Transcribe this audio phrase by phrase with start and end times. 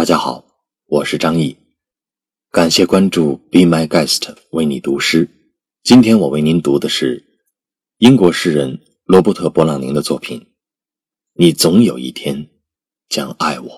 [0.00, 0.46] 大家好，
[0.86, 1.58] 我是张毅，
[2.50, 5.28] 感谢关注 Be My Guest 为你读诗。
[5.82, 7.22] 今天我为您读的是
[7.98, 10.40] 英国诗人罗伯特·勃朗宁的作品
[11.34, 12.48] 《你总有一天
[13.10, 13.68] 将爱我》。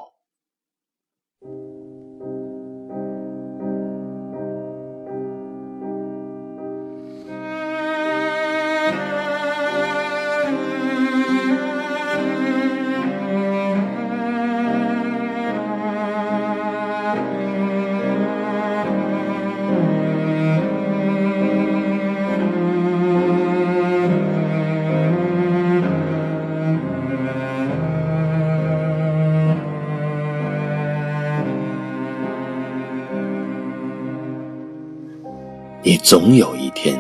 [35.85, 36.97] 你总有一天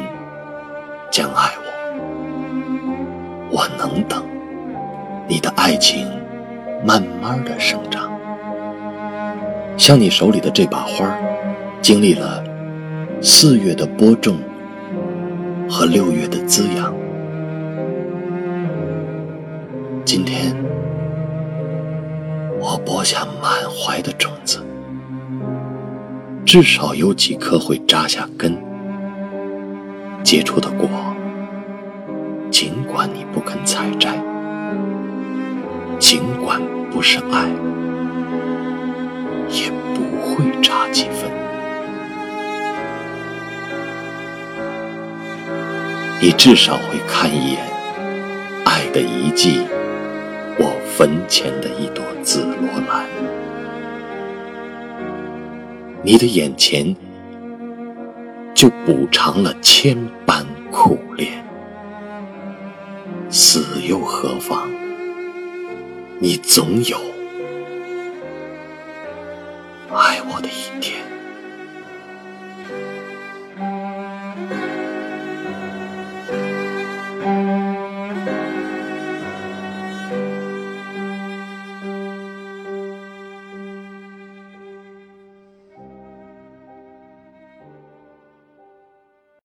[1.08, 1.52] 将爱
[3.48, 4.24] 我，我能等。
[5.28, 6.04] 你的爱情
[6.84, 8.10] 慢慢的生长，
[9.76, 11.16] 像你手里的这把花，
[11.80, 12.42] 经历了
[13.22, 14.36] 四月的播种
[15.70, 16.92] 和六月的滋养。
[20.04, 20.56] 今天，
[22.58, 24.58] 我播下满怀的种子，
[26.44, 28.58] 至少有几颗会扎下根。
[30.22, 30.88] 结出的果，
[32.50, 34.16] 尽管你不肯采摘，
[35.98, 37.48] 尽管不是爱，
[39.48, 41.30] 也不会差几分。
[46.20, 47.58] 你至少会看一眼
[48.64, 49.64] 爱的遗迹，
[50.56, 53.06] 我坟前的一朵紫罗兰。
[56.02, 56.96] 你的眼前。
[58.62, 61.44] 就补偿了千般苦恋，
[63.28, 64.70] 死又何妨？
[66.20, 66.96] 你总有
[69.92, 71.01] 爱我的一天。